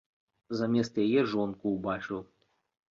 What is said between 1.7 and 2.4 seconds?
ўбачыў.